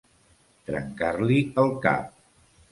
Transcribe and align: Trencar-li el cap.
Trencar-li 0.69 1.39
el 1.67 1.71
cap. 1.87 2.13